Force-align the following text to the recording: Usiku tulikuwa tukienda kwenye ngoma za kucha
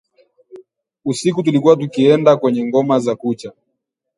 Usiku 1.05 1.43
tulikuwa 1.43 1.75
tukienda 1.75 2.37
kwenye 2.37 2.65
ngoma 2.65 2.99
za 2.99 3.15
kucha 3.15 3.51